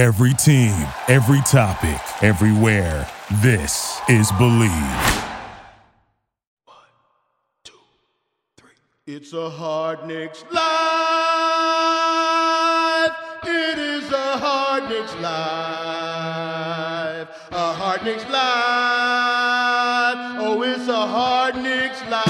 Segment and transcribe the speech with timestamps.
[0.00, 0.72] Every team,
[1.08, 3.06] every topic, everywhere.
[3.42, 4.70] This is Believe.
[6.64, 6.76] One,
[7.64, 7.74] two,
[8.56, 8.70] three.
[9.06, 10.62] It's a hard Knicks life.
[13.44, 15.28] It is a hard Knicks life.
[17.50, 18.40] A hard Knicks life.
[20.40, 22.29] Oh, it's a hard Knicks life.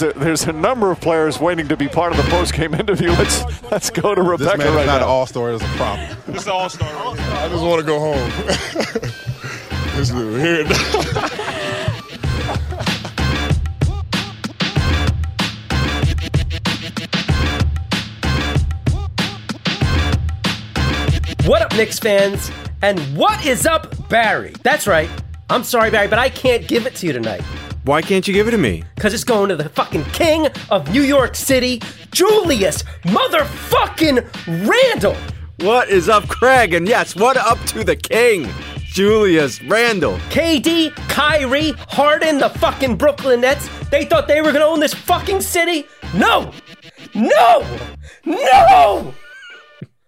[0.00, 2.74] There's a there's a number of players waiting to be part of the post game
[2.80, 3.10] interview.
[3.10, 5.08] Let's let's go to Rebecca This Rebecca man is right not an now.
[5.08, 5.52] all star.
[5.52, 6.08] It's a problem.
[6.26, 6.88] This is all star.
[6.88, 8.30] I just want to go home.
[9.96, 10.64] this dude here.
[21.46, 22.50] What up, Knicks fans?
[22.82, 24.54] And what is up, Barry?
[24.62, 25.10] That's right.
[25.50, 27.42] I'm sorry, Barry, but I can't give it to you tonight.
[27.84, 28.82] Why can't you give it to me?
[28.94, 31.82] Because it's going to the fucking king of New York City,
[32.12, 35.16] Julius motherfucking Randle.
[35.58, 36.72] What is up, Craig?
[36.72, 40.16] And yes, what up to the king, Julius Randle.
[40.30, 43.68] KD, Kyrie, Harden, the fucking Brooklyn Nets.
[43.90, 45.84] They thought they were going to own this fucking city?
[46.14, 46.52] No!
[47.14, 47.66] No!
[48.24, 49.14] No!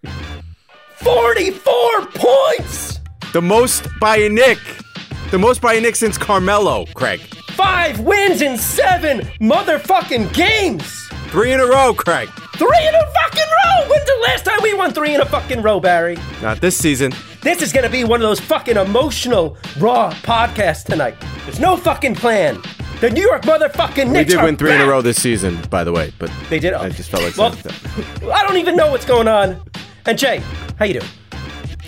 [0.95, 2.99] 44 points!
[3.33, 4.57] The most by a Knick.
[5.29, 7.21] The most by a Knick since Carmelo, Craig.
[7.57, 11.07] Five wins in seven motherfucking games!
[11.29, 12.29] Three in a row, Craig.
[12.55, 13.89] Three in a fucking row!
[13.89, 16.19] When's the last time we won three in a fucking row, Barry?
[16.43, 17.13] Not this season.
[17.41, 21.15] This is gonna be one of those fucking emotional, raw podcasts tonight.
[21.45, 22.61] There's no fucking plan.
[23.01, 25.83] The New York motherfucking We Knicks did win three in a row this season, by
[25.83, 26.75] the way, but They did.
[26.75, 26.89] I oh.
[26.91, 27.75] just felt like well, saying
[28.19, 28.23] that.
[28.35, 29.59] I don't even know what's going on.
[30.05, 30.43] And Jay,
[30.77, 31.11] how you doing?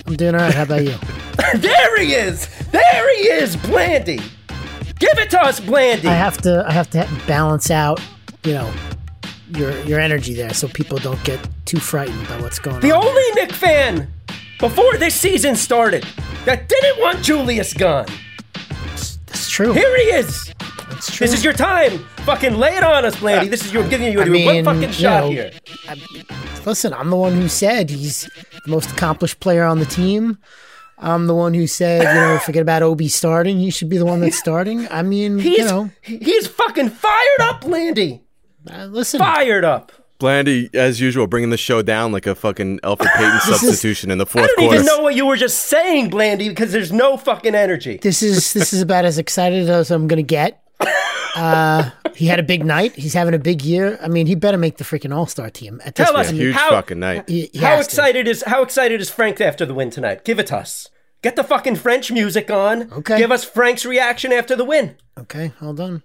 [0.07, 0.53] I'm doing all right.
[0.53, 0.95] How about you?
[1.59, 2.47] there he is.
[2.71, 4.19] There he is, Blandy.
[4.99, 6.07] Give it to us, Blandy.
[6.07, 6.63] I have to.
[6.67, 8.01] I have to balance out.
[8.43, 8.73] You know,
[9.55, 13.01] your your energy there, so people don't get too frightened by what's going the on.
[13.01, 14.11] The only Knick fan
[14.59, 16.05] before this season started
[16.45, 18.07] that didn't want Julius gone.
[19.25, 19.73] That's true.
[19.73, 20.53] Here he is.
[20.89, 21.27] That's true.
[21.27, 21.99] This is your time.
[22.25, 23.47] Fucking lay it on us, Blandy.
[23.47, 25.51] This is your giving you I one fucking you shot know, here.
[26.65, 28.29] Listen, I'm the one who said he's
[28.65, 30.37] the most accomplished player on the team.
[31.01, 33.57] I'm the one who said, you know, forget about Obi starting.
[33.59, 34.87] He should be the one that's starting.
[34.91, 38.21] I mean, He's you know, he's fucking fired up, Blandy.
[38.69, 39.19] uh, listen.
[39.19, 39.91] Fired up.
[40.19, 44.11] Blandy, as usual, bringing the show down like a fucking Elfrid Payton This is- substitution
[44.11, 44.51] in the fourth quarter.
[44.51, 44.75] I fourth don't quarter.
[44.75, 47.99] even know what you were just saying, Blandy, because there's no fucking energy.
[48.01, 50.61] This is this is about as excited as I'm gonna get.
[51.35, 52.93] Uh, he had a big night.
[52.95, 53.97] He's having a big year.
[54.01, 55.79] I mean, he better make the freaking All Star team.
[55.85, 56.29] At this Tell us.
[56.31, 57.29] Huge How- fucking night.
[57.29, 57.91] He- he How has to.
[57.91, 60.25] excited is how excited is Frank after the win tonight?
[60.25, 60.89] Give it to us.
[61.21, 62.91] Get the fucking French music on.
[62.91, 63.17] Okay.
[63.17, 64.95] Give us Frank's reaction after the win.
[65.17, 66.03] Okay, hold on.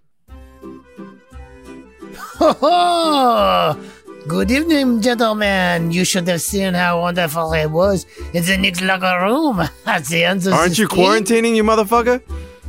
[2.39, 3.81] Ho ho!
[4.29, 5.91] Good evening, gentlemen.
[5.93, 10.25] You should have seen how wonderful it was in the Knicks locker room at the
[10.25, 10.99] end of Aren't you game.
[10.99, 12.23] quarantining, you motherfucker?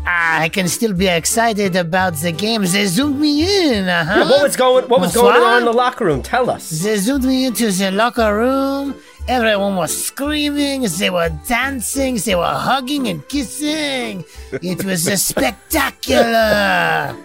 [0.07, 2.61] I can still be excited about the game.
[2.63, 3.33] They zoomed me
[3.69, 3.87] in.
[3.87, 4.25] Uh-huh.
[4.29, 6.21] What was going What was going on in the locker room?
[6.21, 6.69] Tell us.
[6.69, 8.95] They zoomed me into the locker room.
[9.27, 10.83] Everyone was screaming.
[10.99, 12.17] They were dancing.
[12.17, 14.23] They were hugging and kissing.
[14.51, 17.15] It was a spectacular.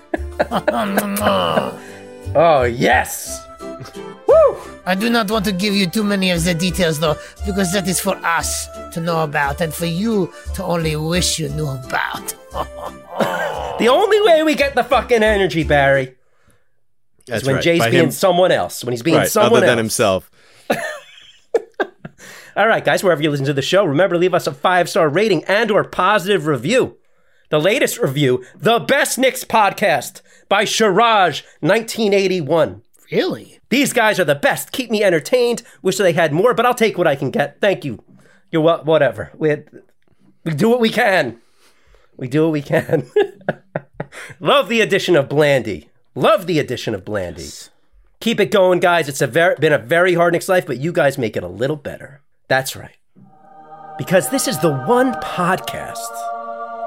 [2.33, 3.45] Oh yes.
[4.27, 4.57] Woo!
[4.87, 7.87] I do not want to give you too many of the details, though, because that
[7.89, 12.35] is for us to know about and for you to only wish you knew about.
[13.81, 16.15] The only way we get the fucking energy, Barry,
[17.27, 17.65] That's is when right.
[17.65, 18.85] Jay's By being him, someone else.
[18.85, 19.85] When he's being right, someone other than else.
[19.97, 20.31] himself.
[22.57, 24.91] All right, guys, wherever you listen to the show, remember to leave us a five
[24.91, 26.99] star rating and or positive review.
[27.49, 30.21] The latest review, The Best Knicks Podcast
[30.51, 32.83] by Shiraj 1981.
[33.11, 33.60] really?
[33.71, 34.73] These guys are the best.
[34.73, 35.63] Keep me entertained.
[35.81, 37.61] Wish they had more, but I'll take what I can get.
[37.61, 38.03] Thank you.
[38.51, 38.85] You're what?
[38.85, 39.31] Whatever.
[39.35, 39.63] We
[40.45, 41.41] we do what we can.
[42.17, 43.11] We do what we can.
[44.41, 45.89] Love the addition of Blandy.
[46.15, 47.49] Love the addition of Blandy.
[48.21, 49.09] Keep it going, guys.
[49.09, 51.49] It's a very, been a very hard Knicks life, but you guys make it a
[51.49, 52.21] little better.
[52.49, 52.97] That's right.
[53.97, 55.97] Because this is the one podcast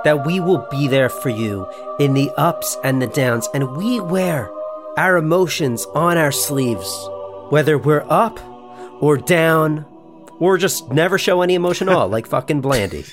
[0.03, 1.67] that we will be there for you
[1.99, 4.51] in the ups and the downs, and we wear
[4.97, 7.07] our emotions on our sleeves,
[7.49, 8.39] whether we're up
[9.01, 9.85] or down
[10.39, 13.05] or just never show any emotion at all, like fucking Blandy.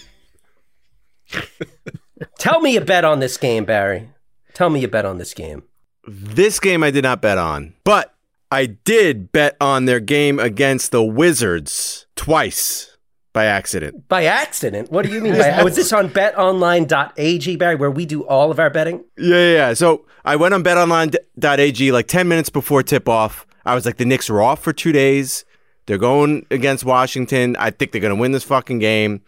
[2.39, 4.11] Tell me you bet on this game, Barry.
[4.55, 5.63] Tell me you bet on this game.
[6.07, 8.15] This game I did not bet on, but
[8.51, 12.90] I did bet on their game against the Wizards twice
[13.33, 14.09] by accident.
[14.09, 14.91] By accident?
[14.91, 15.39] What do you mean?
[15.39, 19.05] by, was this on betonline.ag, Barry, where we do all of our betting?
[19.17, 19.75] Yeah, yeah, yeah.
[19.75, 23.47] So I went on betonline.ag like 10 minutes before tip off.
[23.65, 25.45] I was like, the Knicks are off for two days.
[25.87, 27.57] They're going against Washington.
[27.59, 29.23] I think they're going to win this fucking game.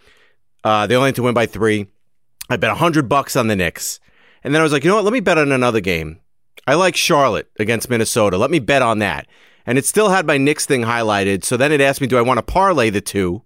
[0.65, 1.87] Uh, they only have to win by three.
[2.49, 4.01] I bet 100 bucks on the Knicks.
[4.45, 5.05] And then I was like, you know what?
[5.05, 6.21] Let me bet on another game.
[6.67, 8.37] I like Charlotte against Minnesota.
[8.37, 9.27] Let me bet on that.
[9.67, 11.45] And it still had my Knicks thing highlighted.
[11.45, 13.43] So then it asked me, do I want to parlay the two?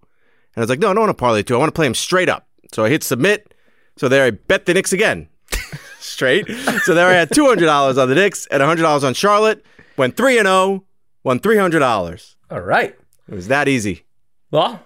[0.56, 1.54] And I was like, no, I don't want to parlay two.
[1.54, 2.48] I want to play them straight up.
[2.72, 3.54] So I hit submit.
[3.98, 5.28] So there I bet the Knicks again.
[6.00, 6.48] straight.
[6.84, 9.64] So there I had $200 on the Knicks and $100 on Charlotte.
[9.96, 10.84] Went 3 and 0,
[11.24, 12.34] won $300.
[12.50, 12.96] All right.
[13.28, 14.04] It was that easy.
[14.50, 14.80] Well,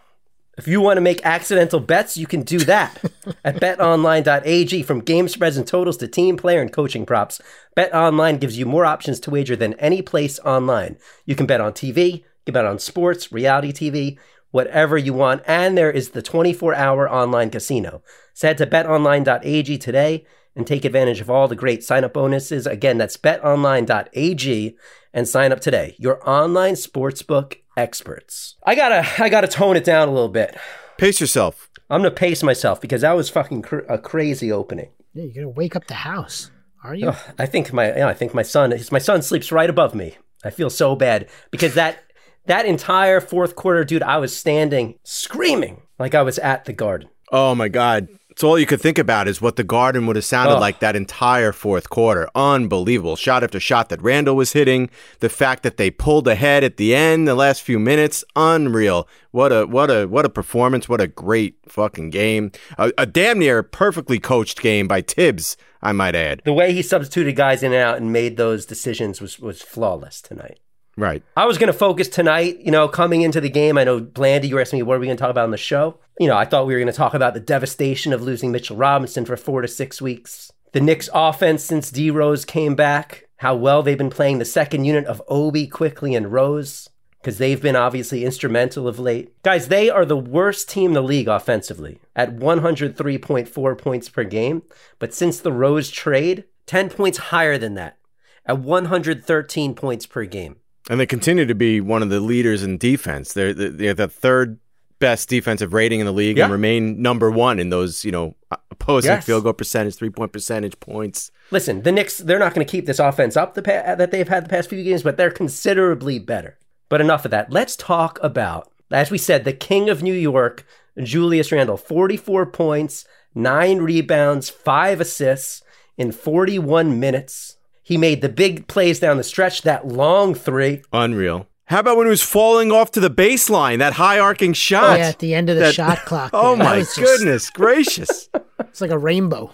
[0.56, 2.98] if you want to make accidental bets, you can do that
[3.44, 4.82] at betonline.ag.
[4.82, 7.40] From game spreads and totals to team player and coaching props,
[7.76, 10.98] BetOnline gives you more options to wager than any place online.
[11.26, 14.18] You can bet on TV, you can bet on sports, reality TV,
[14.50, 18.02] whatever you want, and there is the 24 hour online casino.
[18.34, 20.24] So head to betonline.ag today
[20.56, 22.66] and take advantage of all the great sign up bonuses.
[22.66, 24.76] Again, that's betonline.ag
[25.12, 25.94] and sign up today.
[25.98, 28.56] Your online sportsbook experts.
[28.64, 30.56] I gotta, I gotta tone it down a little bit.
[30.98, 31.68] Pace yourself.
[31.88, 34.90] I'm gonna pace myself because that was fucking cr- a crazy opening.
[35.12, 36.50] Yeah, you're gonna wake up the house.
[36.84, 37.08] Are you?
[37.08, 40.16] Ugh, I think my, yeah, I think my son, my son sleeps right above me.
[40.44, 41.98] I feel so bad because that,
[42.46, 47.08] that entire fourth quarter, dude, I was standing screaming like I was at the garden.
[47.32, 48.08] Oh my God.
[48.30, 50.60] It's all you could think about is what the Garden would have sounded Oh.
[50.60, 52.28] like that entire fourth quarter.
[52.34, 53.16] Unbelievable.
[53.16, 54.88] Shot after shot that Randle was hitting.
[55.18, 59.06] The fact that they pulled ahead at the end, the last few minutes, unreal.
[59.32, 60.88] What a what a what a performance.
[60.88, 62.52] What a great fucking game.
[62.78, 66.40] A, a damn near perfectly coached game by Thibs, I might add.
[66.44, 70.22] The way he substituted guys in and out and made those decisions was was flawless
[70.22, 70.60] tonight.
[71.00, 71.22] Right.
[71.34, 73.78] I was going to focus tonight, you know, coming into the game.
[73.78, 75.50] I know, Blandy, you were asking me, what are we going to talk about on
[75.50, 75.98] the show?
[76.18, 78.76] You know, I thought we were going to talk about the devastation of losing Mitchell
[78.76, 80.52] Robinson for four to six weeks.
[80.72, 84.84] The Knicks offense since D Rose came back, how well they've been playing the second
[84.84, 86.90] unit of Obi, Quickley, and Rose,
[87.22, 89.42] because they've been obviously instrumental of late.
[89.42, 94.62] Guys, they are the worst team in the league offensively at 103.4 points per game.
[94.98, 97.96] But since the Rose trade, 10 points higher than that
[98.44, 100.56] at 113 points per game.
[100.88, 103.32] And they continue to be one of the leaders in defense.
[103.34, 104.58] They're, they're the third
[104.98, 108.34] best defensive rating in the league and remain number one in those, you know,
[108.70, 109.24] opposing Yes.
[109.24, 111.30] field goal percentage, three point percentage points.
[111.50, 114.28] Listen, the Knicks, they're not going to keep this offense up the pa- that they've
[114.28, 116.58] had the past few games, but they're considerably better.
[116.88, 117.50] But enough of that.
[117.50, 120.66] Let's talk about, as we said, the king of New York,
[121.02, 121.76] Julius Randle.
[121.78, 125.62] 44 points, nine rebounds, five assists
[125.96, 127.56] in 41 minutes.
[127.90, 130.82] He made the big plays down the stretch, that long three.
[130.92, 131.48] Unreal.
[131.64, 134.98] How about when he was falling off to the baseline, that high arcing Oh, shot?
[135.00, 136.30] yeah, at the end of the That- shot clock.
[136.34, 136.64] Oh there.
[136.64, 138.28] My was just- goodness gracious.
[138.60, 139.52] It's like a rainbow.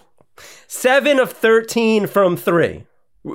[0.67, 2.83] Seven of 13 from three.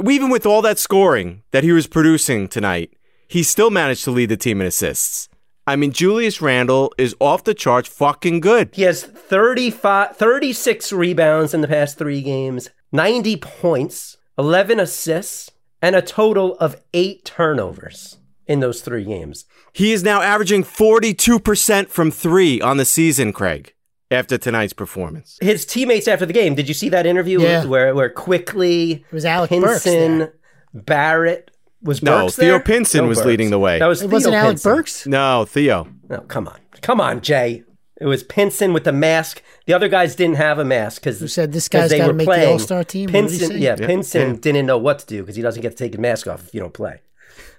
[0.09, 2.93] Even with all that scoring that he was producing tonight,
[3.27, 5.29] he still managed to lead the team in assists.
[5.67, 8.71] I mean, Julius Randle is off the charts fucking good.
[8.73, 15.51] He has 35, 36 rebounds in the past three games, 90 points, 11 assists,
[15.81, 19.45] and a total of eight turnovers in those three games.
[19.73, 23.75] He is now averaging 42% from three on the season, Craig,
[24.11, 25.39] after tonight's performance.
[25.41, 27.65] His teammates after the game, did you see that interview Yeah.
[27.65, 30.31] where, where Quickley It was Alec Burks Pinson.
[30.75, 31.51] Barrett,
[31.83, 32.61] was No, Burks Theo there?
[32.61, 33.27] Pinson was Burks.
[33.27, 33.79] leading the way.
[33.79, 35.07] That was It Theo wasn't Alec Burks?
[35.07, 35.89] No, Theo.
[36.09, 36.59] No, come on.
[36.81, 37.65] Come on, Jay.
[38.03, 39.43] It was Pinson with the mask.
[39.67, 42.49] The other guys didn't have a mask because Who said this guy's gotta make the
[42.51, 43.13] All-Star team?
[43.13, 43.87] What did he Pinson, yeah, Yeah.
[43.87, 44.37] Pinson Yeah.
[44.41, 46.53] didn't know what to do because he doesn't get to take his mask off if
[46.53, 47.01] you don't play.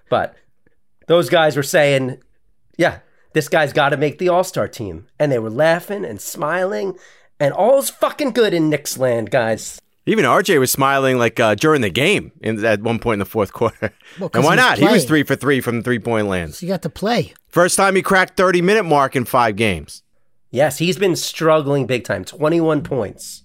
[0.09, 0.35] But
[1.07, 2.17] those guys were saying,
[2.77, 2.97] "Yeah,
[3.31, 6.97] this guy's got to make the All Star team," and they were laughing and smiling,
[7.39, 9.79] and all's fucking good in Knicks land, guys.
[10.05, 13.25] Even RJ was smiling like uh, during the game in, at one point in the
[13.25, 13.93] fourth quarter.
[14.19, 14.77] Well, 'cause and why he was not?
[14.89, 16.55] He was three for three from the three point land.
[16.55, 17.33] So you got to play.
[17.47, 20.02] First time he cracked 30 minute mark in five games.
[20.53, 22.23] Yes, he's been struggling big time.
[22.23, 23.43] Twenty-one points,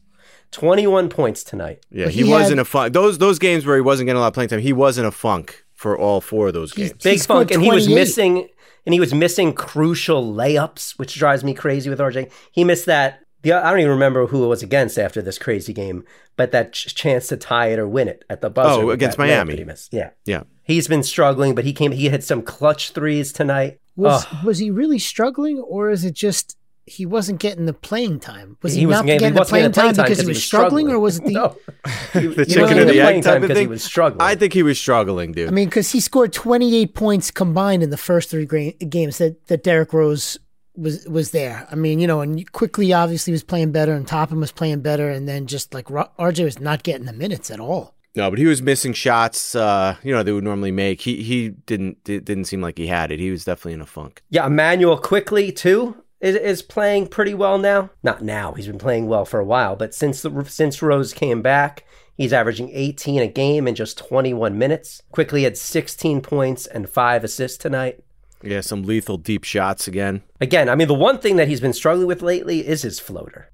[0.51, 1.85] twenty-one points tonight.
[1.91, 2.93] Yeah, he, he was had- in a funk.
[2.93, 5.05] Those those games where he wasn't getting a lot of playing time, he was in
[5.05, 6.93] a funk for all four of those games.
[7.03, 8.49] big funk, and he was missing,
[8.85, 12.31] and he was missing crucial layups, which drives me crazy with RJ.
[12.53, 13.21] He missed that.
[13.43, 16.05] The, I don't even remember who it was against after this crazy game,
[16.37, 18.83] but that ch- chance to tie it or win it at the buzzer.
[18.83, 19.53] Oh, against that Miami.
[19.53, 19.95] that he missed.
[19.95, 20.43] Yeah, Yeah.
[20.65, 21.93] he's been struggling, but he came.
[21.93, 23.79] He had some clutch threes tonight.
[23.95, 24.45] Was Ugh.
[24.45, 26.57] was he really struggling, or is it just
[26.89, 28.57] he wasn't getting the playing time.
[28.63, 30.27] Was he, He not wasn't getting- getting, he the wasn't playing getting time because he
[30.27, 31.31] was struggling, or was it the?
[31.33, 31.57] no?
[32.15, 34.21] the chicken getting and the the playing egg time type of 'cause he was struggling.
[34.23, 35.49] I think he was struggling, dude.
[35.49, 39.47] I mean, because he scored 28 points combined in the first three gra- games that
[39.49, 40.39] that Derrick Rose
[40.77, 41.67] was was there.
[41.71, 45.11] I mean, you know, and Quickley obviously was playing better, and Toppin was playing better,
[45.11, 47.95] and then just like RJ was not getting the minutes at all.
[48.17, 49.55] no, but he was missing shots.
[49.55, 51.01] Uh, you know, they would normally make.
[51.01, 53.19] He he didn't it didn't seem like he had it.
[53.21, 54.23] He was definitely in a funk.
[54.31, 57.91] Yeah, Immanuel Quickley too is, is playing pretty well now.
[58.03, 59.77] Not now; he's been playing well for a while.
[59.77, 61.85] But since the, since Rose came back,
[62.17, 65.03] he's averaging 18 a game in just 21 minutes.
[65.13, 68.03] Quickley had 16 points and five assists tonight.
[68.43, 70.23] Yeah, some lethal deep shots again.
[70.41, 73.51] Again, I mean, the one thing that he's been struggling with lately is his floater.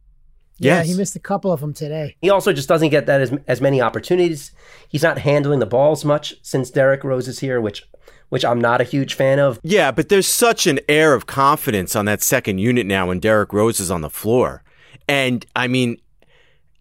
[0.58, 2.16] Yeah, he missed a couple of them today.
[2.20, 4.52] He also just doesn't get that as, as many opportunities.
[4.88, 7.88] He's not handling the balls much since Derrick Rose is here, which
[8.34, 9.60] which I'm not a huge fan of.
[9.62, 13.52] Yeah, but there's such an air of confidence on that second unit now when Derrick
[13.52, 14.64] Rose is on the floor.
[15.06, 15.98] And I mean,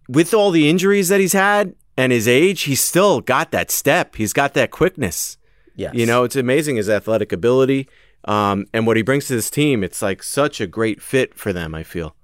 [0.09, 4.15] with all the injuries that he's had and his age, he's still got that step.
[4.15, 5.37] He's got that quickness.
[5.75, 5.93] Yes.
[5.93, 7.87] You know, it's amazing his athletic ability
[8.25, 9.83] um, and what he brings to this team.
[9.83, 12.15] It's like such a great fit for them, I feel.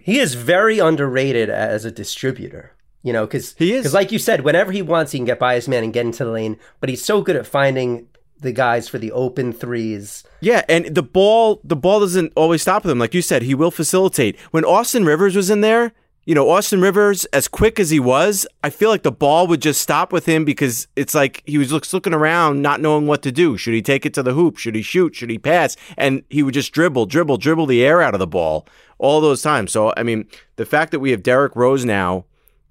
[0.00, 2.76] He is very underrated as a distributor.
[3.02, 3.82] You know, because He is.
[3.82, 6.04] Because, like you said, whenever he wants, he can get by his man and get
[6.04, 6.58] into the lane.
[6.80, 8.08] But he's so good at finding
[8.40, 10.24] the guys for the open threes.
[10.40, 12.98] Yeah, and the ball the ball doesn't always stop with him.
[12.98, 14.38] Like you said, he will facilitate.
[14.50, 15.92] When Austin Rivers was in there,
[16.28, 19.62] you know, Austin Rivers, as quick as he was, I feel like the ball would
[19.62, 23.32] just stop with him because it's like he was looking around, not knowing what to
[23.32, 23.56] do.
[23.56, 24.58] Should he take it to the hoop?
[24.58, 25.14] Should he shoot?
[25.14, 25.74] Should he pass?
[25.96, 28.66] And he would just dribble, dribble, dribble the air out of the ball
[28.98, 29.72] all those times.
[29.72, 32.26] So, I mean, the fact that we have Derrick Rose now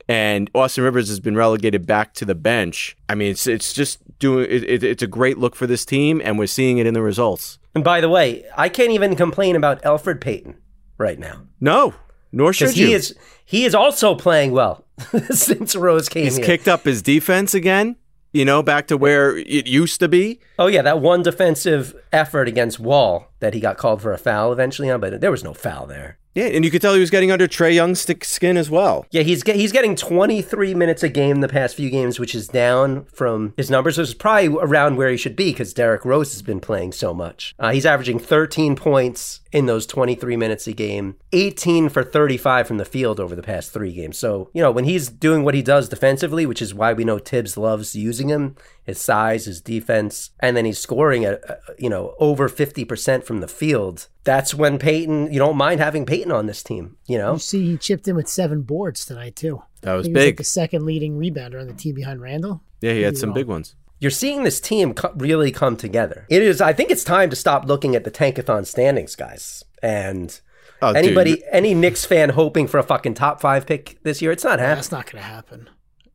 [0.08, 2.96] and Austin Rivers has been relegated back to the bench.
[3.10, 6.22] I mean, it's it's just doing it, it, it's a great look for this team,
[6.24, 7.60] and we're seeing it in the results.
[7.76, 10.58] And by the way, I can't even complain about Elfrid Payton
[10.98, 11.42] right now.
[11.60, 11.94] No,
[12.32, 12.88] nor should you.
[12.88, 14.86] he is he is also playing well
[15.30, 16.46] since Rose came He's here.
[16.46, 17.96] kicked up his defense again.
[18.34, 20.40] You know, back to where it used to be.
[20.60, 24.52] Oh yeah, that one defensive effort against Wall that he got called for a foul
[24.52, 26.18] eventually on, but there was no foul there.
[26.38, 29.08] Yeah, and you could tell he was getting under Trae Young's skin as well.
[29.10, 32.48] Yeah, he's get, he's getting 23 minutes a game the past few games, which is
[32.48, 33.98] down from his numbers.
[33.98, 37.12] Which is probably around where he should be because Derrick Rose has been playing so
[37.12, 37.56] much.
[37.58, 42.78] Uh, he's averaging 13 points in those 23 minutes a game, 18 for 35 from
[42.78, 44.20] the field over the past three games.
[44.20, 47.18] So you know when he's doing what he does defensively, which is why we know
[47.18, 51.90] Thibs loves using him, his size, his defense, and then he's scoring at uh, you
[51.90, 54.08] know over 50% from the field.
[54.24, 57.34] That's when Payton, you don't mind having Payton on this team, you know.
[57.34, 59.62] You see, he chipped in with seven boards tonight too.
[59.82, 60.38] That was He was like big.
[60.38, 62.62] the second leading rebounder on the team behind Randle.
[62.82, 63.76] Yeah, he had some big ones.
[64.00, 66.26] you're seeing this team co- really come together.
[66.30, 66.62] It is.
[66.62, 69.64] I think it's time to stop looking at the tankathon standings, guys.
[69.84, 70.40] And
[70.82, 74.32] Oh, dude, anybody, any Knicks fan hoping for a fucking top five pick this year,
[74.32, 74.76] it's not happening.
[74.76, 75.70] That's not going to happen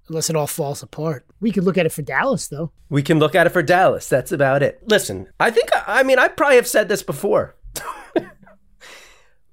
[0.09, 1.27] unless it all falls apart.
[1.41, 2.73] We could look at it for Dallas though.
[2.89, 4.09] We can look at it for Dallas.
[4.09, 4.81] That's about it.
[4.87, 5.71] Listen, I think.
[5.87, 7.57] I mean, I probably have said this before.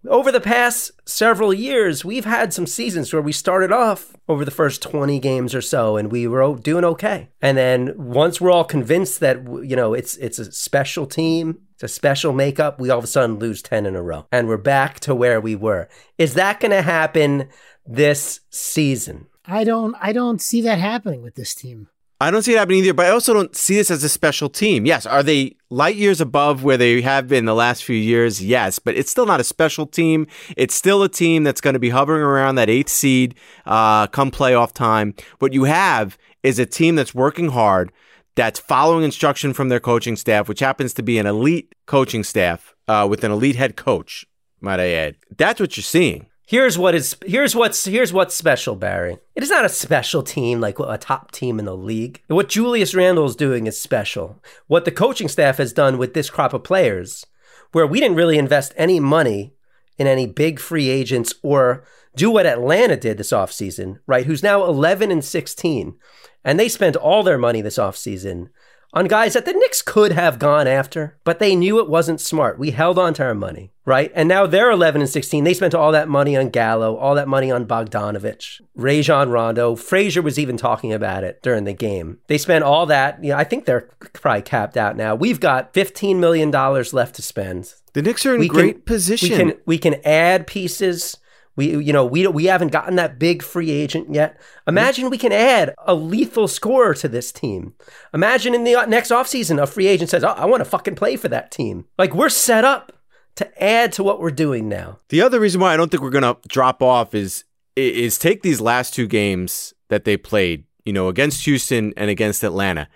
[0.07, 4.51] Over the past several years, we've had some seasons where we started off over the
[4.51, 7.29] first 20 games or so and we were doing okay.
[7.41, 11.83] And then once we're all convinced that you know, it's it's a special team, it's
[11.83, 14.55] a special makeup, we all of a sudden lose 10 in a row and we're
[14.57, 15.89] back to where we were.
[16.17, 17.49] Is that going to happen
[17.85, 19.27] this season?
[19.49, 19.95] I don't.
[19.99, 21.89] I don't see that happening with this team.
[22.21, 24.49] I don't see it happening either, but I also don't see this as a special
[24.49, 24.85] team.
[24.85, 28.43] Yes, are they light years above where they have been the last few years?
[28.43, 30.27] Yes, but it's still not a special team.
[30.57, 34.31] It's still a team that's going to be hovering around that eighth seed uh, come
[34.31, 35.13] playoff time.
[35.39, 37.93] What you have is a team that's working hard,
[38.35, 42.75] that's following instruction from their coaching staff, which happens to be an elite coaching staff
[42.89, 44.25] uh, with an elite head coach,
[44.59, 45.15] might I add.
[45.37, 46.28] That's what you're seeing.
[46.49, 49.19] Here's what is here's what's here's what's special, Barry.
[49.35, 52.23] It is not a special team like a top team in the league.
[52.25, 54.41] What Julius Randle is doing is special.
[54.65, 57.23] What the coaching staff has done with this crop of players,
[57.71, 59.53] where we didn't really invest any money
[59.99, 61.83] in any big free agents or
[62.15, 64.25] do what Atlanta did this offseason, right?
[64.25, 65.97] Who's now 11 and 16.
[66.43, 68.47] And they spent all their money this offseason
[68.93, 72.57] on guys that the Knicks could have gone after, but they knew it wasn't smart.
[72.57, 74.11] We held on to our money, right?
[74.15, 75.43] And now they're 11 and 16.
[75.43, 79.75] They spent all that money on Gallo, all that money on Bogdanovich, Rajon Rondo.
[79.75, 82.17] Frazier was even talking about it during the game.
[82.27, 83.23] They spent all that.
[83.23, 85.13] You know, I think they're probably capped out now.
[85.13, 87.73] We've got $15 million left to spend.
[87.93, 89.29] The Knicks are in We great can- position.
[89.29, 91.17] We can we can add pieces.
[91.59, 94.39] We you know we we haven't gotten that big free agent yet.
[94.65, 97.73] Imagine we can add a lethal scorer to this team.
[98.13, 100.95] Imagine in the uh, next offseason a free agent says, "Oh, I want to fucking
[100.95, 102.93] play for that team." Like we're set up
[103.35, 104.99] to add to what we're doing now.
[105.09, 107.43] The other reason why I don't think we're gonna drop off is
[107.75, 112.41] is take these last two games that they played, you know, against Houston and against
[112.41, 112.87] Atlanta.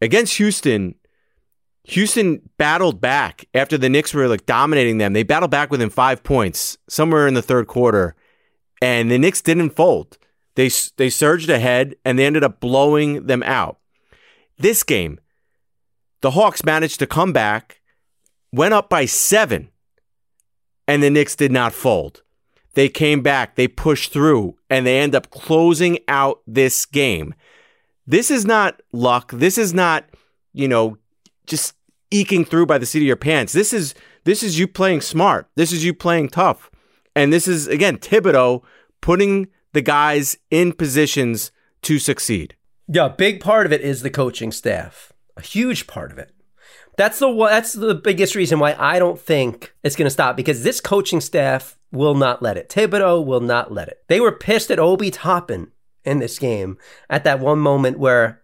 [0.00, 0.94] Against Houston,
[1.88, 5.12] Houston battled back after the Knicks were like dominating them.
[5.12, 8.16] They battled back within five points somewhere in the third quarter,
[8.82, 10.18] and the Knicks didn't fold.
[10.56, 13.78] They they surged ahead and they ended up blowing them out.
[14.58, 15.20] This game,
[16.22, 17.80] the Hawks managed to come back,
[18.52, 19.68] went up by seven,
[20.88, 22.22] and the Knicks did not fold.
[22.74, 27.32] They came back, they pushed through, and they end up closing out this game.
[28.08, 29.30] This is not luck.
[29.32, 30.04] This is not,
[30.52, 30.98] you know,
[31.46, 31.75] just
[32.10, 33.52] eking through by the seat of your pants.
[33.52, 33.94] This is
[34.24, 35.48] this is you playing smart.
[35.54, 36.70] This is you playing tough.
[37.14, 38.62] And this is again Thibodeau
[39.00, 41.50] putting the guys in positions
[41.82, 42.56] to succeed.
[42.88, 45.12] Yeah, big part of it is the coaching staff.
[45.36, 46.32] A huge part of it.
[46.96, 50.62] That's the that's the biggest reason why I don't think it's going to stop because
[50.62, 52.68] this coaching staff will not let it.
[52.68, 54.02] Thibodeau will not let it.
[54.08, 55.72] They were pissed at Obi Toppin
[56.04, 56.78] in this game
[57.10, 58.42] at that one moment where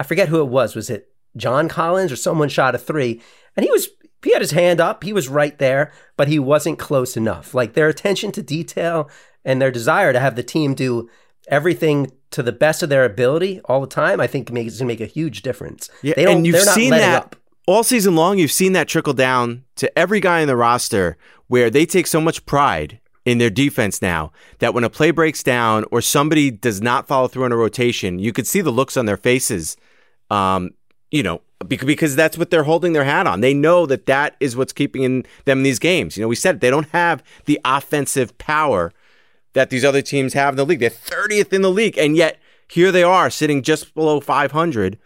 [0.00, 0.74] I forget who it was.
[0.74, 3.20] Was it John Collins or someone shot a three?
[3.56, 3.88] And he was
[4.22, 5.04] he had his hand up.
[5.04, 7.54] He was right there, but he wasn't close enough.
[7.54, 9.10] Like their attention to detail
[9.44, 11.10] and their desire to have the team do
[11.48, 14.84] everything to the best of their ability all the time, I think makes going to
[14.86, 15.90] make a huge difference.
[16.02, 17.36] Yeah, they don't, and you've seen that up.
[17.66, 18.38] all season long.
[18.38, 22.20] You've seen that trickle down to every guy in the roster where they take so
[22.20, 26.82] much pride in their defense now that when a play breaks down or somebody does
[26.82, 29.76] not follow through on a rotation, you could see the looks on their faces.
[30.30, 30.70] Um,
[31.10, 33.40] you know, bec- because that's what they're holding their hat on.
[33.40, 36.16] They know that that is what's keeping them in these games.
[36.16, 38.92] You know, we said it, they don't have the offensive power
[39.54, 40.80] that these other teams have in the league.
[40.80, 44.98] They're 30th in the league, and yet here they are sitting just below 500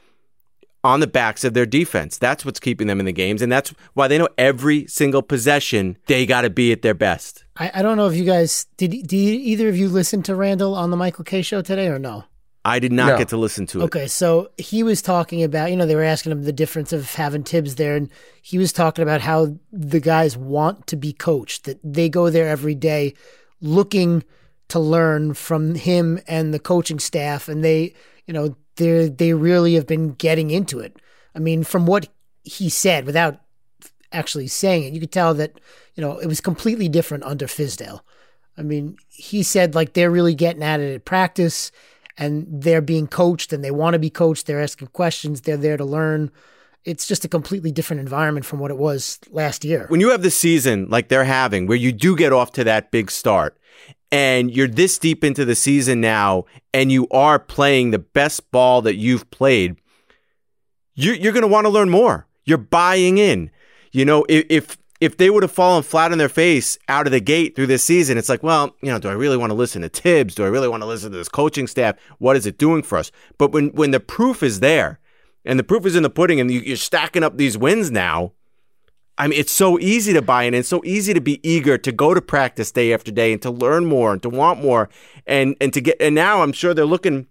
[0.84, 2.18] on the backs of their defense.
[2.18, 5.98] That's what's keeping them in the games, and that's why they know every single possession
[6.06, 7.44] they got to be at their best.
[7.56, 8.90] I, I don't know if you guys did.
[8.90, 12.24] Did either of you listen to Randle on the Michael Kay show today or no?
[12.68, 13.18] I did not No.
[13.18, 13.84] get to listen to it.
[13.84, 17.14] Okay, so he was talking about, you know, they were asking him the difference of
[17.14, 18.10] having Thibs there, and
[18.42, 22.48] he was talking about how the guys want to be coached, that they go there
[22.48, 23.14] every day
[23.60, 24.22] looking
[24.68, 27.94] to learn from him and the coaching staff, and they,
[28.26, 30.96] you know, they they really have been getting into it.
[31.34, 32.08] I mean, from what
[32.44, 33.40] he said, without
[34.12, 35.58] actually saying it, you could tell that,
[35.94, 38.00] you know, it was completely different under Fizdale.
[38.56, 41.70] I mean, he said like they're really getting at it at practice
[42.18, 44.46] and they're being coached and they want to be coached.
[44.46, 45.42] They're asking questions.
[45.42, 46.30] They're there to learn.
[46.84, 49.86] It's just a completely different environment from what it was last year.
[49.88, 52.90] When you have the season like they're having, where you do get off to that
[52.90, 53.58] big start,
[54.10, 58.82] and you're this deep into the season now, and you are playing the best ball
[58.82, 59.76] that you've played,
[60.94, 62.26] you, you're going to want to learn more.
[62.44, 63.50] You're buying in.
[63.92, 67.12] You know, if, if if they would have fallen flat on their face out of
[67.12, 69.54] the gate through this season, it's like, well, you know, do I really want to
[69.54, 70.34] listen to Thibs?
[70.34, 71.96] Do I really want to listen to this coaching staff?
[72.18, 73.12] What is it doing for us?
[73.38, 74.98] But when when the proof is there,
[75.44, 78.32] and the proof is in the pudding, and you, you're stacking up these wins now,
[79.18, 80.54] I mean, it's so easy to buy in.
[80.54, 83.50] It's so easy to be eager to go to practice day after day and to
[83.50, 84.88] learn more and to want more
[85.26, 85.96] and and to get.
[86.00, 87.26] And now I'm sure they're looking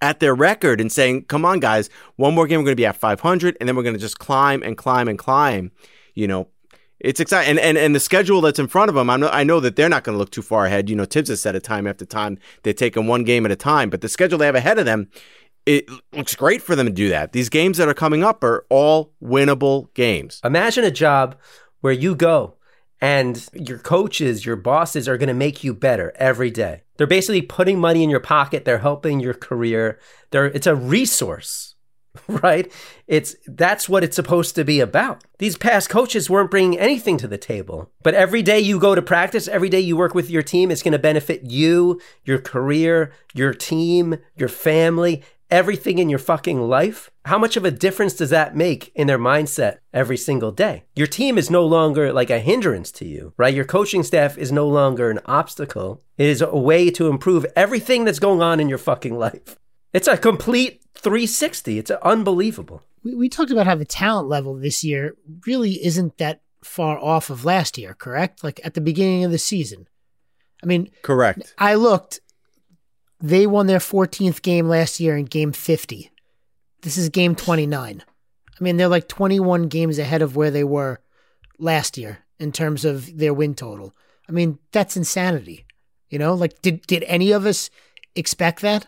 [0.00, 2.86] at their record and saying, "Come on, guys, one more game, we're going to be
[2.86, 5.70] at 500, and then we're going to just climb and climb and climb."
[6.14, 6.48] You know,
[7.04, 9.10] it's exciting, and and, and the schedule that's in front of them.
[9.10, 10.88] I know I know that they're not going to look too far ahead.
[10.88, 12.38] You know, Thibs has said it time after time.
[12.62, 15.08] They're taking one game at a time, but the schedule they have ahead of them.
[15.66, 17.32] It looks great for them to do that.
[17.32, 20.38] These games that are coming up are all winnable games.
[20.44, 21.36] Imagine a job
[21.80, 22.56] where you go
[23.00, 26.82] and your coaches, your bosses are going to make you better every day.
[26.96, 28.64] They're basically putting money in your pocket.
[28.64, 29.98] They're helping your career.
[30.30, 31.73] They're, it's a resource,
[32.28, 32.72] right?
[33.06, 35.24] It's that's what it's supposed to be about.
[35.38, 37.90] These past coaches weren't bringing anything to the table.
[38.02, 40.82] But every day you go to practice, every day you work with your team, it's
[40.82, 47.10] going to benefit you, your career, your team, your family, everything in your fucking life.
[47.26, 50.84] How much of a difference does that make in their mindset every single day?
[50.94, 53.54] Your team is no longer like a hindrance to you, right?
[53.54, 56.02] Your coaching staff is no longer an obstacle.
[56.18, 59.56] It is a way to improve everything that's going on in your fucking life.
[59.94, 61.78] It's a complete 360.
[61.78, 62.82] It's unbelievable.
[63.04, 65.14] We, we talked about how the talent level this year
[65.46, 68.42] really isn't that far off of last year, correct?
[68.42, 69.86] Like at the beginning of the season.
[70.62, 71.54] I mean, Correct.
[71.58, 72.20] I looked.
[73.20, 76.10] They won their 14th game last year in game 50.
[76.82, 78.02] This is game 29.
[78.02, 81.00] I mean, they're like 21 games ahead of where they were
[81.58, 83.94] last year in terms of their win total.
[84.28, 85.66] I mean, that's insanity.
[86.08, 87.70] You know, like did did any of us
[88.14, 88.86] expect that?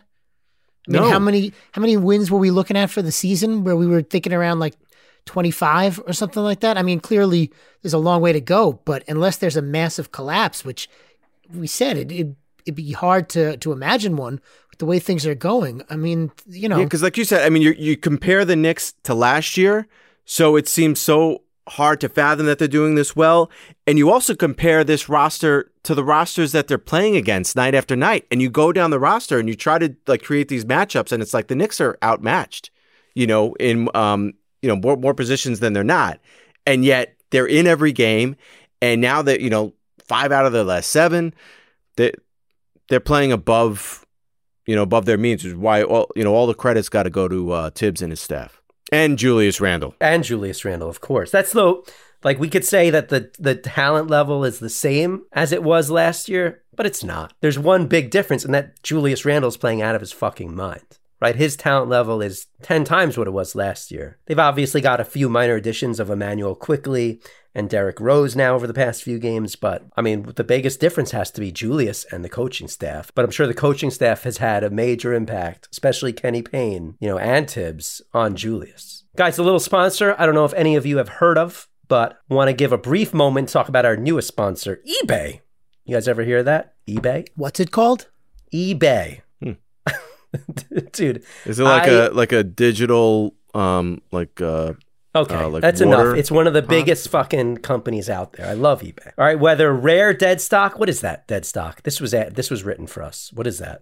[0.87, 1.09] I mean, No.
[1.11, 4.01] how many how many wins were we looking at for the season where we were
[4.01, 4.75] thinking around like
[5.25, 6.77] 25 or something like that.
[6.77, 10.63] I mean, clearly there's a long way to go, but unless there's a massive collapse,
[10.65, 10.89] which
[11.53, 12.27] we said it, it
[12.65, 15.81] it'd be hard to to imagine one with the way things are going.
[15.89, 18.55] I mean, you know, Yeah, because like you said, I mean, you you compare the
[18.55, 19.87] Knicks to last year,
[20.25, 23.49] so it seems so hard to fathom that they're doing this well,
[23.85, 27.95] and you also compare this roster to the rosters that they're playing against night after
[27.95, 31.11] night, and you go down the roster and you try to like create these matchups,
[31.11, 32.71] and it's like the Knicks are outmatched,
[33.15, 36.19] you know, in um you know more more positions than they're not,
[36.65, 38.35] and yet they're in every game,
[38.81, 39.73] and now that you know
[40.07, 41.33] five out of their last seven,
[41.95, 42.11] they
[42.89, 44.05] they're playing above
[44.65, 47.03] you know, above their means, which is why all you know all the credits got
[47.03, 49.95] to go to uh, Thibs and his staff and Julius Randle.
[50.01, 51.31] and Julius Randle, of course.
[51.31, 51.81] That's the
[52.23, 55.91] like we could say that the the talent level is the same as it was
[55.91, 57.33] last year, but it's not.
[57.41, 60.99] There's one big difference, and that Julius Randle's playing out of his fucking mind.
[61.19, 64.19] Right, his talent level is ten times what it was last year.
[64.27, 67.19] They've obviously got a few minor additions of Immanuel Quickley
[67.55, 71.09] and Derrick Rose now over the past few games, but I mean, the biggest difference
[71.11, 73.11] has to be Julius and the coaching staff.
[73.15, 77.09] But I'm sure the coaching staff has had a major impact, especially Kenny Payne, you
[77.09, 79.05] know, and Thibs on Julius.
[79.15, 82.19] Guys, a little sponsor I don't know if any of you have heard of, but
[82.29, 85.41] want to give a brief moment to talk about our newest sponsor, eBay.
[85.83, 86.75] You guys ever hear that?
[86.87, 87.27] eBay?
[87.35, 88.07] what's it called?
[88.53, 89.21] eBay.
[90.91, 94.73] Dude, Is it like I- a like a digital um like uh
[95.15, 96.15] Okay, Uh, like that's enough.
[96.15, 98.45] It's one of the biggest fucking companies out there.
[98.45, 99.07] I love eBay.
[99.17, 101.81] All right, whether rare dead stock, what is that dead stock?
[101.81, 103.31] This was at, this was written for us.
[103.33, 103.81] What is that?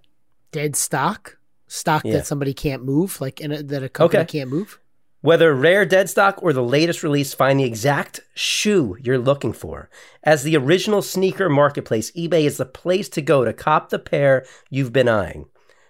[0.54, 2.14] Dead stock, stock Yeah.
[2.14, 4.40] that somebody can't move, like in a, that a company Okay.
[4.40, 4.80] can't move.
[5.20, 9.90] Whether rare dead stock or the latest release, find the exact shoe you're looking for.
[10.24, 14.46] As the original sneaker marketplace, eBay is the place to go to cop the pair
[14.70, 15.48] you've been eyeing.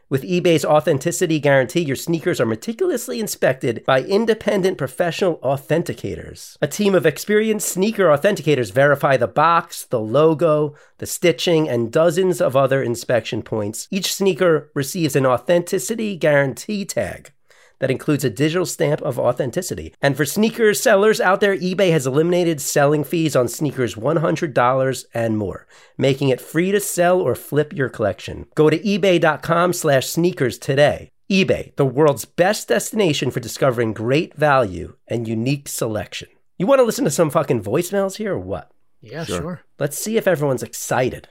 [0.07, 6.57] With eBay's authenticity guarantee, your sneakers are meticulously inspected by independent professional authenticators.
[6.61, 12.39] A team of experienced sneaker authenticators verify the box, the logo, the stitching, and dozens
[12.39, 13.87] of other inspection points.
[13.89, 17.31] Each sneaker receives an authenticity guarantee tag
[17.79, 19.93] that includes a digital stamp of authenticity.
[20.01, 25.37] And for sneakers sellers out there, eBay has eliminated selling fees on sneakers $100 and
[25.37, 28.47] more, making it free to sell or flip your collection.
[28.55, 31.09] Go to ebay.com slash sneakers today.
[31.31, 36.29] eBay, the world's best destination for discovering great value and unique selection.
[36.57, 38.71] You want to listen to some fucking voicemails here or what?
[39.01, 39.61] Yeah, sure.
[39.77, 41.27] Let's see if everyone's excited.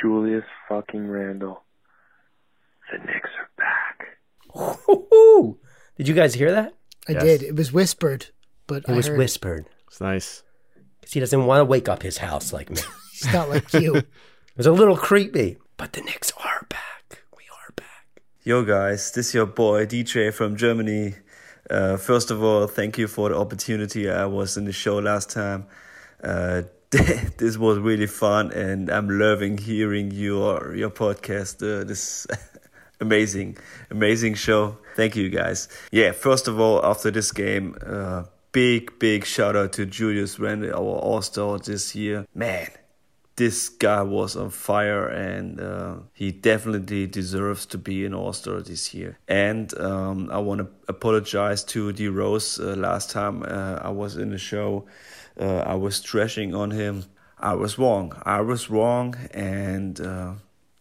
[0.00, 1.62] Julius fucking Randle.
[2.92, 4.06] The Knicks are back.
[4.88, 5.58] Woo-hoo!
[5.96, 6.74] Did you guys hear that?
[7.08, 7.42] I did.
[7.42, 8.26] It was whispered,
[8.66, 9.66] but It I was heard whispered.
[9.86, 10.42] it's nice.
[11.00, 12.80] Because he doesn't want to wake up his house like me.
[13.14, 13.96] it's not like you.
[14.56, 17.22] It was a little creepy, but the Knicks are back.
[17.36, 18.22] We are back.
[18.42, 21.14] Yo, guys, this is your boy DJ from Germany.
[21.68, 24.08] Uh, first of all, thank you for the opportunity.
[24.08, 25.66] I was in the show last time.
[26.24, 31.60] Uh, this was really fun, and I'm loving hearing your your podcast.
[31.60, 32.26] Uh, this
[33.00, 33.58] amazing,
[33.90, 34.78] amazing show.
[34.94, 35.68] Thank you, guys.
[35.90, 40.72] Yeah, first of all, after this game, uh, big, big shout out to Julius Randle,
[40.72, 42.26] our All Star this year.
[42.34, 42.68] Man,
[43.36, 48.94] this guy was on fire and uh, he definitely deserves to be an all-star this
[48.94, 53.90] year and um, i want to apologize to d rose uh, last time uh, i
[53.90, 54.86] was in the show
[55.38, 57.04] uh, i was trashing on him
[57.38, 60.32] i was wrong i was wrong and uh,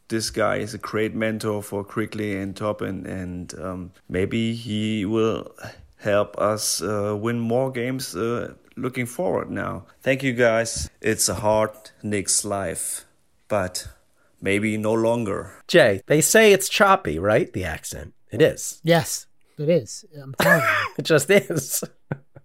[0.07, 5.53] this guy is a great mentor for Quickley and Toppin, and um, maybe he will
[5.97, 9.85] help us uh, win more games uh, looking forward now.
[10.01, 10.89] Thank you guys.
[11.01, 11.71] It's a hard
[12.03, 13.05] Knicks life,
[13.47, 13.87] but
[14.41, 15.63] maybe no longer.
[15.67, 17.51] Jay, they say it's choppy, right?
[17.51, 18.13] The accent.
[18.31, 18.81] It is.
[18.83, 20.05] Yes, it is.
[20.21, 20.85] I'm telling you.
[20.97, 21.83] It just is.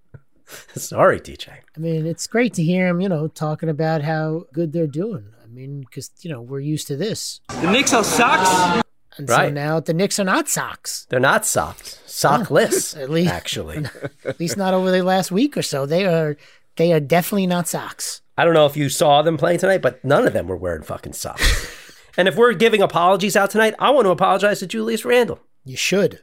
[0.75, 1.49] Sorry, DJ.
[1.77, 5.27] I mean, it's great to hear him, you know, talking about how good they're doing.
[5.50, 7.40] I mean, because, you know, we're used to this.
[7.48, 8.84] The Knicks are socks.
[9.18, 9.52] And so Right.
[9.52, 11.06] now the Knicks are not socks.
[11.10, 12.00] They're not socked.
[12.06, 13.84] Sockless, At least- actually.
[14.24, 15.86] At least not over the last week or so.
[15.86, 16.36] They are
[16.76, 18.22] they are definitely not socks.
[18.38, 20.82] I don't know if you saw them playing tonight, but none of them were wearing
[20.82, 22.00] fucking socks.
[22.16, 25.40] and if we're giving apologies out tonight, I want to apologize to Julius Randle.
[25.64, 26.20] You should.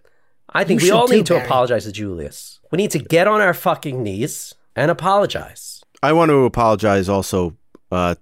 [0.49, 1.45] I think You we should all too, need to Barry.
[1.45, 2.59] apologize to Julius.
[2.71, 5.83] We need to get on our fucking knees and apologize.
[6.01, 7.57] I want to apologize also
[7.91, 8.15] uh,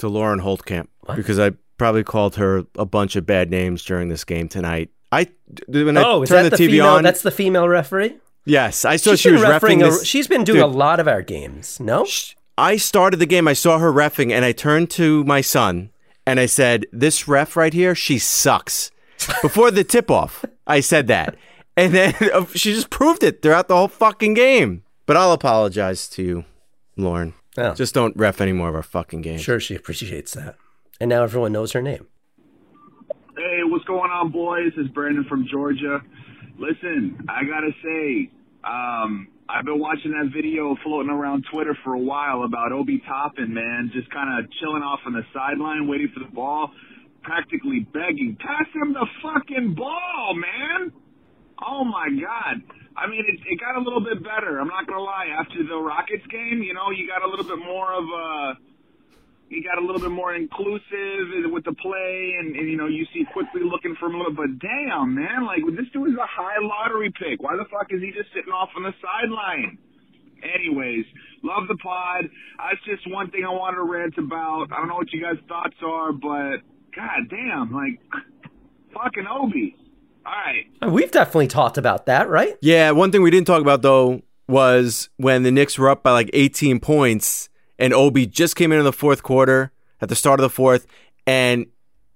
[0.00, 4.24] to Lauren Holtkamp because I probably called her a bunch of bad names during this
[4.24, 4.90] game tonight.
[5.12, 5.28] I
[5.66, 6.86] when I oh, turned the, the, TV female?
[6.86, 7.02] on.
[7.02, 8.16] That's the female referee.
[8.44, 9.82] yes, I saw She's she was refereeing.
[9.82, 11.80] A, she's been doing a lot of our games.
[11.80, 12.06] No,
[12.56, 13.48] I started the game.
[13.48, 15.90] I saw her refing, and I turned to my son
[16.26, 18.90] and I said, "This ref right here, she sucks."
[19.42, 21.36] Before the tip off, I said that,
[21.76, 22.14] and then
[22.54, 24.84] she just proved it throughout the whole fucking game.
[25.06, 26.44] But I'll apologize to you,
[26.96, 27.34] Lauren.
[27.60, 27.74] Oh.
[27.74, 29.42] Just don't ref any more of our fucking games.
[29.42, 30.56] Sure, she appreciates that.
[30.98, 32.06] And now everyone knows her name.
[33.36, 34.72] Hey, what's going on, boys?
[34.76, 36.00] It's Brandon from Georgia.
[36.58, 38.30] Listen, I gotta say,
[38.64, 43.52] um, I've been watching that video floating around Twitter for a while about Obi Toppin,
[43.52, 46.70] man, just kind of chilling off on the sideline, waiting for the ball,
[47.22, 50.92] practically begging, pass him the fucking ball, man.
[51.66, 52.62] Oh my God.
[53.00, 54.60] I mean, it, it got a little bit better.
[54.60, 55.32] I'm not gonna lie.
[55.32, 58.54] After the Rockets game, you know, you got a little bit more of uh, a
[59.50, 63.04] he got a little bit more inclusive with the play, and, and you know you
[63.12, 64.32] see Quickley looking for a little.
[64.32, 67.42] But damn, man, like this dude is a high lottery pick.
[67.42, 69.76] Why the fuck is he just sitting off on the sideline?
[70.46, 71.04] Anyways,
[71.42, 72.30] love the pod.
[72.62, 74.70] That's just one thing I wanted to rant about.
[74.70, 76.62] I don't know what you guys' thoughts are, but
[76.94, 77.98] god damn, like
[78.94, 79.74] fucking Obi.
[80.30, 80.66] All right.
[80.80, 82.56] Uh, we've definitely talked about that, right?
[82.62, 86.12] Yeah, one thing we didn't talk about though was when the Knicks were up by
[86.12, 87.48] like 18 points
[87.80, 90.86] and Obi just came in in the fourth quarter at the start of the fourth
[91.26, 91.66] and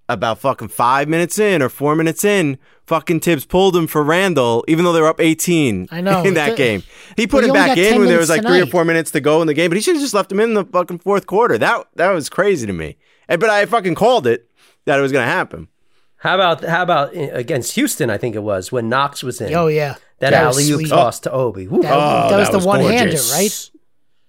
[0.09, 4.65] about fucking five minutes in or four minutes in, fucking Thibs pulled him for Randle,
[4.69, 6.23] even though they were up 18 I know.
[6.23, 6.83] in that The- game.
[7.17, 9.11] He put he him back in when there was minutes like three or four minutes
[9.13, 10.99] to go in the game, but he should have just left him in the fucking
[10.99, 11.59] fourth quarter.
[11.59, 12.97] That that was crazy to me.
[13.29, 14.49] And, but I fucking called it
[14.85, 15.69] that it was going to happen.
[16.25, 18.09] How about how about uh, against Houston?
[18.09, 19.55] I think it was when Knox was in.
[19.55, 20.89] Oh yeah, that, That was alley oop sweet.
[20.89, 21.69] toss to Obi.
[21.69, 21.83] Woo.
[21.83, 23.71] That, that was the one hander, right?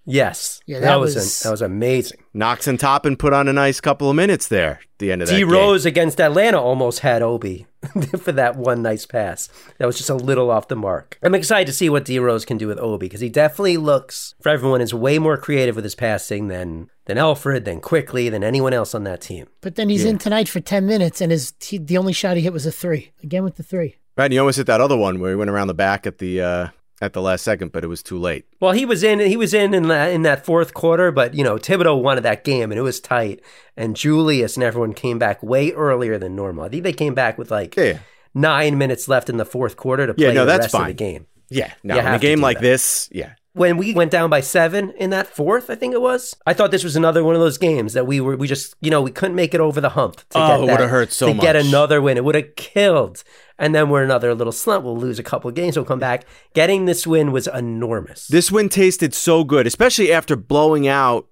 [0.05, 0.61] Yes.
[0.65, 2.19] Yeah, that, that was was- that was amazing.
[2.33, 5.27] Knox and Toppin put on a nice couple of minutes there at the end of
[5.29, 5.49] that D game.
[5.51, 7.65] Rose against Atlanta almost had Obi
[8.19, 9.49] for that one nice pass.
[9.79, 11.17] That was just a little off the mark.
[11.23, 14.35] I'm excited to see what D Rose can do with Obi because he definitely looks
[14.41, 18.43] for everyone is way more creative with his passing than than Elfrid, than Quickley, than
[18.43, 19.47] anyone else on that team.
[19.61, 20.11] But then he's Yeah.
[20.11, 22.71] in tonight for ten minutes, and his he, the only shot he hit was a
[22.71, 23.11] three.
[23.23, 23.95] Again with the three.
[24.17, 26.19] Right, and you almost hit that other one where he went around the back at
[26.19, 26.67] the uh,
[27.01, 28.45] at the last second, but it was too late.
[28.59, 29.19] Well, he was in.
[29.19, 32.43] He was in in that, in that fourth quarter, but you know Thibodeau wanted that
[32.43, 33.41] game, and it was tight.
[33.77, 36.63] And Julius and everyone came back way earlier than normal.
[36.65, 37.99] I think they came back with like Yeah.
[38.33, 40.79] nine minutes left in the fourth quarter to play Yeah, no, the that's rest of
[40.81, 40.87] fine.
[40.89, 41.27] the game.
[41.49, 42.63] Yeah, no, in a game like that.
[42.63, 43.33] this, yeah.
[43.55, 46.35] When we went down by seven in that fourth, I think it was.
[46.45, 48.91] I thought this was another one of those games that we were we just you
[48.91, 50.17] know we couldn't make it over the hump.
[50.31, 51.37] To Oh, get it would've hurt so much.
[51.37, 52.17] to get another win.
[52.17, 53.23] It would have killed.
[53.57, 54.83] And then we're another little slump.
[54.83, 55.77] We'll lose a couple of games.
[55.77, 56.25] We'll come back.
[56.53, 58.27] Getting this win was enormous.
[58.27, 61.27] This win tasted so good, especially after blowing out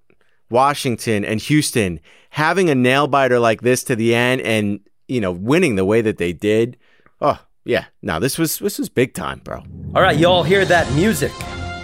[0.50, 2.00] Washington and Houston.
[2.30, 6.00] Having a nail biter like this to the end, and you know, winning the way
[6.00, 6.78] that they did.
[7.20, 9.62] Oh yeah, no, this was this was big time, bro.
[9.94, 11.32] All right, y'all hear that music?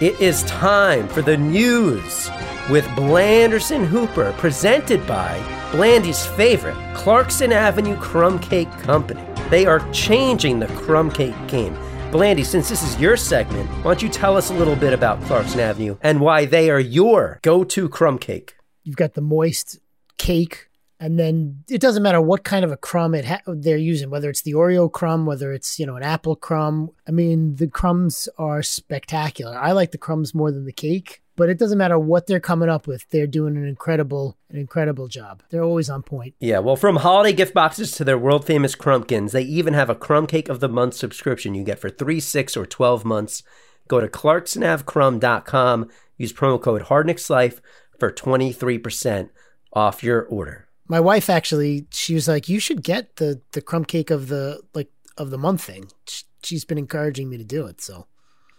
[0.01, 2.27] It is time for the news
[2.71, 5.37] with Blanderson Hooper, presented by
[5.71, 9.23] Blandy's favorite, Clarkson Avenue Crumb Cake Company.
[9.51, 11.77] They are changing the crumb cake game.
[12.11, 15.21] Blandy, since this is your segment, why don't you tell us a little bit about
[15.25, 18.55] Clarkson Avenue and why they are your go to crumb cake?
[18.83, 19.77] You've got the moist
[20.17, 20.67] cake,
[21.01, 24.29] and then it doesn't matter what kind of a crumb it ha- they're using, whether
[24.29, 26.91] it's the Oreo crumb, whether it's you know an apple crumb.
[27.07, 29.57] I mean, the crumbs are spectacular.
[29.57, 32.69] I like the crumbs more than the cake, but it doesn't matter what they're coming
[32.69, 33.09] up with.
[33.09, 35.41] They're doing an incredible, an incredible job.
[35.49, 36.35] They're always on point.
[36.39, 39.95] Yeah, well, from holiday gift boxes to their world famous crumpkins, they even have a
[39.95, 43.41] crumb cake of the month subscription you get for three, six, or 12 months.
[43.87, 47.59] Go to clarksonavcrumb.com, use promo code HardnicksLife
[47.97, 49.29] for 23%
[49.73, 50.67] off your order.
[50.87, 54.61] My wife actually, she was like, "You should get the the crumb cake of the
[54.73, 57.81] like of the month thing." Sh- She's been encouraging me to do it.
[57.81, 58.07] So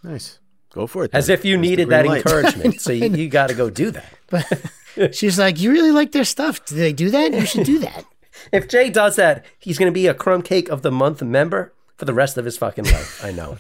[0.05, 0.39] Nice,
[0.73, 1.11] go for it.
[1.13, 2.19] As if you That's needed that light.
[2.19, 2.81] encouragement.
[2.81, 4.13] so you, you got to go do that.
[4.95, 6.65] But she's like, "You really like their stuff?
[6.67, 7.33] Do they do that?
[7.33, 8.05] You should do that."
[8.51, 11.73] If Jay does that, he's going to be a crumb cake of the month member
[11.97, 13.23] for the rest of his fucking life.
[13.23, 13.57] I know.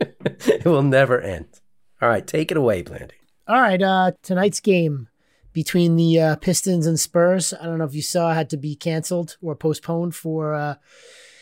[0.00, 1.46] it will never end.
[2.00, 3.14] All right, take it away, Blandy.
[3.48, 5.08] All right, uh, tonight's game
[5.52, 7.52] between the uh, Pistons and Spurs.
[7.52, 10.74] I don't know if you saw had to be canceled or postponed for uh,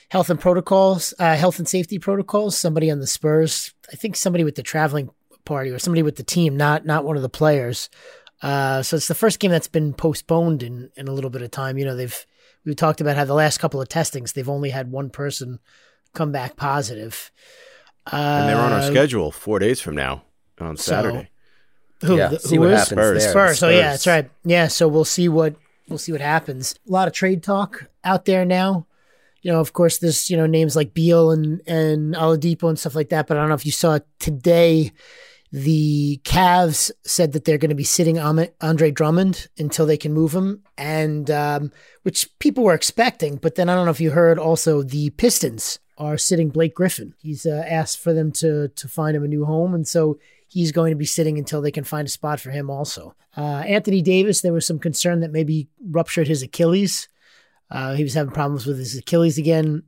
[0.09, 2.57] health and protocols, uh, health and safety protocols.
[2.57, 5.11] Somebody on the Spurs, I think somebody with the traveling
[5.45, 7.89] party or somebody with the team, not not one of the players.
[8.43, 11.51] Uh, so it's the first game that's been postponed in in a little bit of
[11.51, 11.79] time.
[11.79, 12.27] You know, they've
[12.65, 15.61] we talked about how the last couple of testings they've only had one person
[16.15, 17.31] come back positive.
[18.11, 20.25] Uh, and they're on our schedule four days from now
[20.59, 21.31] on so- Saturday.
[22.03, 22.79] Who, Yeah, the- see who what is?
[22.81, 23.23] happens Spurs.
[23.23, 23.31] there.
[23.31, 23.63] Spurs.
[23.63, 24.31] Oh yeah, that's right.
[24.45, 25.55] Yeah, so we'll see what
[25.89, 26.75] we'll see what happens.
[26.89, 28.87] A lot of trade talk out there now.
[29.43, 32.95] You know, of course, there's you know names like Beal and and Oladipo and stuff
[32.95, 33.27] like that.
[33.27, 34.93] But I don't know if you saw today.
[35.53, 40.33] The Cavs said that they're going to be sitting Andre Drummond until they can move
[40.33, 41.73] him, and um,
[42.05, 43.35] which people were expecting.
[43.35, 47.15] But then I don't know if you heard also the Pistons are sitting Blake Griffin.
[47.19, 50.19] He's uh, asked for them to to find him a new home, and so
[50.51, 53.15] he's going to be sitting until they can find a spot for him also.
[53.37, 57.09] Uh, Anthony Davis, there was some concern that maybe he ruptured his Achilles.
[57.71, 59.85] Uh, he was having problems with his Achilles again.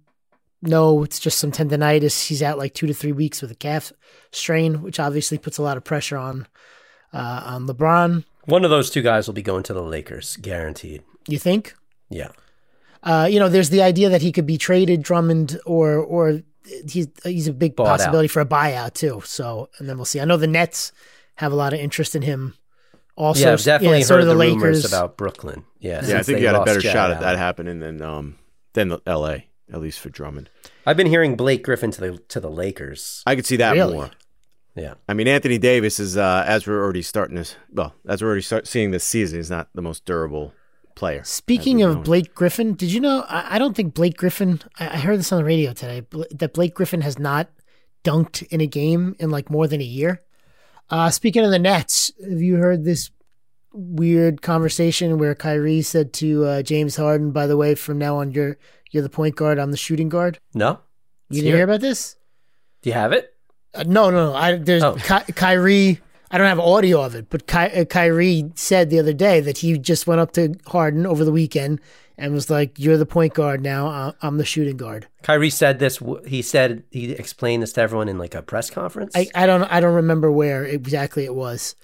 [0.62, 2.28] No, it's just some tendonitis.
[2.28, 3.92] He's out like two to three weeks with a calf
[4.30, 6.46] strain, which obviously puts a lot of pressure on
[7.12, 8.24] uh, on LeBron.
[8.44, 11.02] One of those two guys will be going to the Lakers, guaranteed.
[11.26, 11.74] You think?
[12.08, 12.28] Yeah.
[13.02, 16.42] Uh, you know, there's the idea that he could be traded, Drummond, or or
[16.88, 17.98] he's he's a big Bought out.
[17.98, 19.22] possibility for a buyout too.
[19.24, 20.20] So, and then we'll see.
[20.20, 20.92] I know the Nets
[21.36, 22.54] have a lot of interest in him.
[23.16, 24.84] Also, yeah, I've definitely yeah, so heard do the, the rumors Lakers.
[24.92, 25.64] about Brooklyn.
[25.80, 28.00] Yeah, Yeah, I think they you had a better Jared shot at that happening than
[28.00, 28.38] um
[28.72, 29.48] than the L.A.
[29.72, 30.50] At least for Drummond.
[30.86, 33.22] I've been hearing Blake Griffin to the to the Lakers.
[33.26, 33.94] I could see that Really?
[33.94, 34.10] more.
[34.74, 34.94] Yeah.
[35.06, 37.56] I mean, Anthony Davis is uh, as we're already starting this.
[37.70, 40.54] Well, as we're already start seeing this season, he's not the most durable
[40.94, 41.22] player.
[41.24, 42.04] Speaking of.
[42.04, 43.24] Blake Griffin, did you know?
[43.28, 44.60] I, I don't think Blake Griffin.
[44.78, 47.48] I, I heard this on the radio today that Blake Griffin has not
[48.04, 50.22] dunked in a game in like more than a year.
[50.90, 53.10] Uh, speaking of the Nets, have you heard this
[53.72, 58.32] weird conversation where Kyrie said to uh, James Harden, "By the way, from now on,
[58.32, 58.58] you're
[58.90, 59.58] you're the point guard.
[59.58, 60.80] I'm the shooting guard." No.
[61.30, 62.16] You didn't hear hear about this?
[62.82, 63.32] Do you have it?
[63.72, 64.34] Uh, no, no, no.
[64.34, 64.96] I, there's Oh.
[64.96, 66.00] Ky- Kyrie.
[66.32, 69.58] I don't have audio of it, but Ky- uh, Kyrie said the other day that
[69.58, 71.78] he just went up to Harden over the weekend
[72.16, 74.14] and was like, "You're the point guard now.
[74.22, 76.02] I'm the shooting guard." Kyrie said this.
[76.26, 79.12] He said he explained this to everyone in like a press conference.
[79.14, 81.76] I, I don't I don't remember where exactly it was,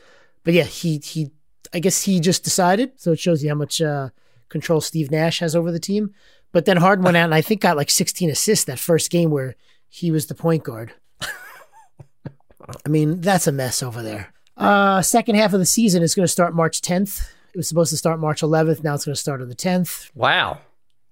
[0.44, 1.30] but yeah, he he.
[1.74, 2.92] I guess he just decided.
[2.96, 4.08] So it shows you how much uh,
[4.48, 6.14] control Steve Nash has over the team.
[6.52, 9.30] But then Harden went out and I think got like 16 assists that first game
[9.30, 9.54] where
[9.86, 10.94] he was the point guard.
[11.20, 14.32] I mean, that's a mess over there.
[14.58, 17.28] Uh, second half of the season is going to start March 10th.
[17.54, 18.82] It was supposed to start March 11th.
[18.82, 20.10] Now it's going to start on the 10th.
[20.14, 20.58] wow,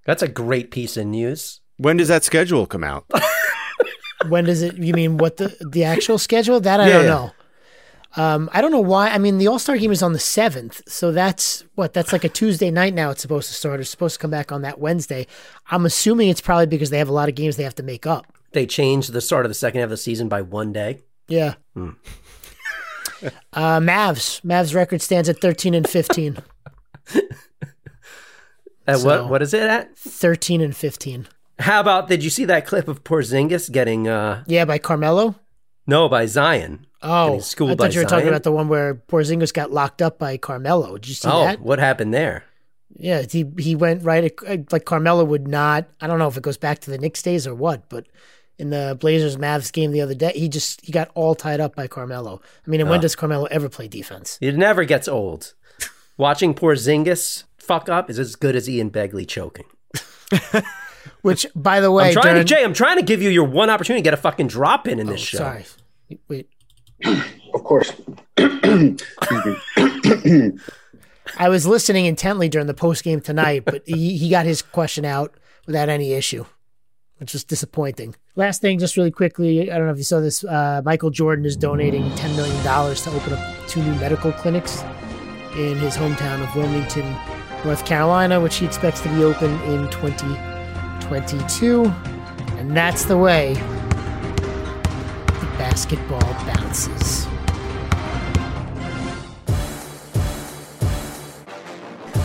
[0.04, 1.60] that's a great piece of news.
[1.78, 3.04] when does that schedule come out?
[4.28, 4.76] when does it?
[4.76, 6.60] You mean what the the actual schedule?
[6.60, 7.10] That I Yeah, don't yeah.
[7.10, 7.32] know.
[8.18, 9.10] Um, I don't know why.
[9.10, 12.24] I mean, the All Star game is on the seventh, so that's what that's like
[12.24, 13.10] a Tuesday night now.
[13.10, 13.78] It's supposed to start.
[13.80, 15.26] It's supposed to come back on that Wednesday.
[15.70, 18.06] I'm assuming it's probably because they have a lot of games they have to make
[18.06, 18.26] up.
[18.52, 21.00] They changed the start of the second half of the season by one day.
[21.28, 21.54] Yeah.
[21.74, 21.90] Hmm.
[23.52, 24.40] Uh, Mavs.
[24.42, 26.38] Mavs record stands at 13 and 15.
[28.86, 29.96] At So- what what is it at?
[29.98, 31.26] 13 and 15.
[31.58, 35.36] How about did you see that clip of Porzingis getting uh Yeah, by Carmelo.
[35.86, 36.86] no by Zion?
[37.02, 40.18] Oh, schooled I thought you were talking about the one where Porzingis got locked up
[40.18, 40.94] by Carmelo.
[40.94, 41.60] Did you see oh, that?
[41.60, 42.44] what happened there?
[42.98, 44.32] Yeah, he he went right
[44.72, 45.86] like Carmelo would not.
[46.00, 48.06] I don't know if it goes back to the Knicks days or what, but
[48.58, 51.74] in the Blazers Mavs game the other day, he just he got all tied up
[51.76, 52.40] by Carmelo.
[52.66, 53.02] I mean, and when Oh.
[53.02, 54.38] does Carmelo ever play defense?
[54.40, 55.54] It never gets old.
[56.16, 59.66] Watching Porzingis fuck up is as good as Ian Begley choking.
[61.22, 62.64] Which, by the way, I'm trying during- to Jay.
[62.64, 65.06] I'm trying to give you your one opportunity to get a fucking drop in in
[65.06, 65.38] this oh, show.
[65.38, 65.64] Oh, sorry,
[66.28, 66.48] wait.
[67.54, 67.92] Of course.
[71.38, 75.04] I was listening intently during the post game tonight, but he, he got his question
[75.04, 75.34] out
[75.66, 76.44] without any issue,
[77.18, 78.14] which was disappointing.
[78.34, 80.44] Last thing, just really quickly, I don't know if you saw this.
[80.44, 84.82] Uh, Michael Jordan is donating $10 million to open up two new medical clinics
[85.56, 87.10] in his hometown of Wilmington,
[87.64, 91.84] North Carolina, which he expects to be open in 2022.
[92.58, 97.26] And that's the way the basketball bounces.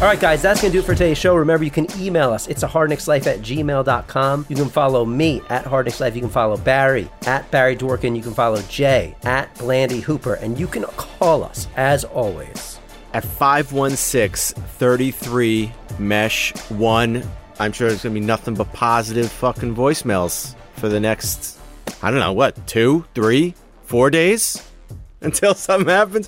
[0.02, 1.36] All right, guys, that's going to do it for today's show.
[1.36, 2.48] Remember, you can email us.
[2.48, 4.48] It's a hardknickslife at gmail.com.
[4.50, 6.16] You can follow me at hardknickslife.
[6.16, 8.16] You can follow Barry at Barry Dworkin.
[8.16, 10.34] You can follow Jay at Blandy Hooper.
[10.34, 12.80] And you can call us, as always,
[13.14, 17.24] At 516 33 Mesh 1.
[17.60, 21.60] I'm sure there's going to be nothing but positive fucking voicemails for the next,
[22.02, 24.68] I don't know, what, two, three, four days
[25.22, 26.28] until something happens?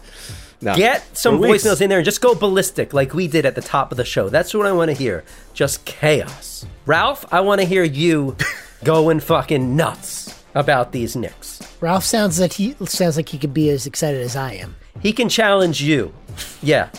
[0.64, 0.76] No.
[0.76, 1.64] Get some For weeks.
[1.66, 4.06] voicemails in there and just go ballistic like we did at the top of the
[4.06, 4.30] show.
[4.30, 5.24] That's what I want to hear.
[5.54, 6.66] Just chaos.
[6.86, 8.36] Ralph, I want to hear you
[8.84, 11.62] going fucking nuts about these Knicks.
[11.82, 14.76] Ralph sounds like he sounds like he could be as excited as I am.
[15.02, 16.14] He can challenge you.
[16.62, 16.90] Yeah.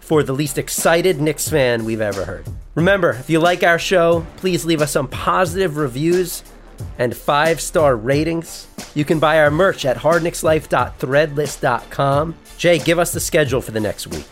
[0.00, 2.46] For the least excited Knicks fan we've ever heard.
[2.74, 6.42] Remember, if you like our show, please leave us some positive reviews
[6.98, 8.66] and five star ratings.
[8.94, 12.34] You can buy our merch at hardknickslife.threadless.com.
[12.58, 14.28] Jay, give us the schedule for the next week.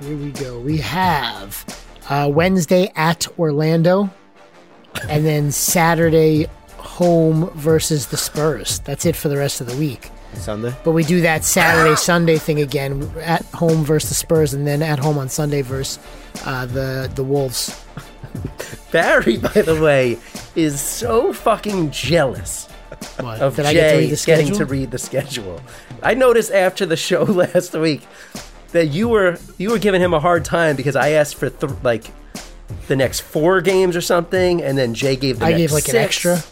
[0.00, 0.58] Here we go.
[0.58, 1.64] We have
[2.08, 4.10] uh, Wednesday at Orlando,
[5.08, 8.80] and then Saturday home versus the Spurs.
[8.80, 10.10] That's it for the rest of the week.
[10.34, 10.74] Sunday?
[10.84, 14.82] But we do that Saturday Sunday thing again at home versus the Spurs, and then
[14.82, 16.02] at home on Sunday versus
[16.44, 17.84] uh, the the Wolves.
[18.92, 20.18] Barry, by the way,
[20.54, 22.68] is so fucking jealous
[23.20, 24.58] What, of did I Jay get to read the getting schedule?
[24.58, 25.60] to read the schedule.
[26.02, 28.02] I noticed after the show last week
[28.72, 31.72] that you were you were giving him a hard time because I asked for th-
[31.82, 32.04] like
[32.88, 35.88] the next four games or something, and then Jay gave the I next gave, like,
[35.88, 36.42] an extra.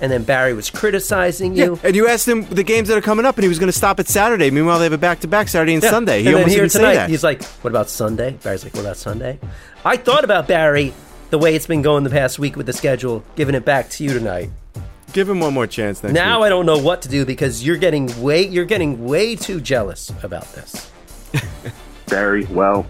[0.00, 1.80] and then Barry was criticizing Yeah, you.
[1.82, 3.76] and you asked him the games that are coming up, and he was going to
[3.76, 4.50] stop at Saturday.
[4.50, 5.90] Meanwhile, they have a back-to-back Saturday and Yeah.
[5.90, 6.20] Sunday.
[6.22, 7.08] He and almost here didn't say tonight, that.
[7.10, 9.38] he's like, "What about Sunday?" Barry's like, "What about Sunday?"
[9.84, 10.92] I thought about Barry
[11.30, 14.04] the way it's been going the past week with the schedule, giving it back to
[14.04, 14.50] you tonight.
[15.12, 16.46] Give him one more chance next Now week.
[16.46, 20.12] I don't know what to do because you're getting way you're getting way too jealous
[20.22, 20.90] about this.
[22.06, 22.86] Barry, well,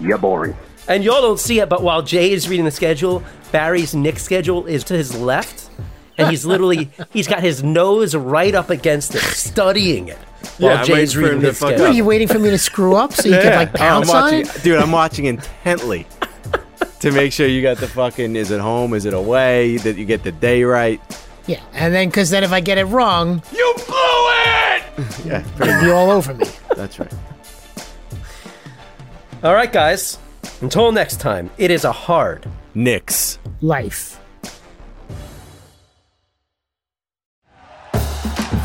[0.00, 0.56] you're boring.
[0.88, 4.66] And y'all don't see it, but while Jay is reading the schedule, Barry's Knick schedule
[4.66, 5.68] is to his left,
[6.16, 10.18] and he's literally he's got his nose right up against it, studying it.
[10.58, 11.86] While Yeah, Jay's waiting for him reading to his fuck What, schedule.
[11.86, 14.10] are you waiting for me to screw up so you can like Oh, I'm pounce
[14.10, 14.62] on watching, it?
[14.62, 14.78] dude.
[14.78, 16.06] I'm watching intently
[17.00, 18.36] to make sure you got the fucking.
[18.36, 18.94] Is it home?
[18.94, 19.78] Is it away?
[19.78, 21.00] That you get the day right.
[21.46, 24.82] Yeah, and then because then if I get it wrong, You blew it!
[25.26, 26.46] Yeah, it'll be all over me.
[26.74, 27.12] that's right.
[29.42, 30.18] All right, guys.
[30.60, 32.48] Until next time, it is a hard.
[32.74, 33.38] Knicks.
[33.60, 34.18] Life.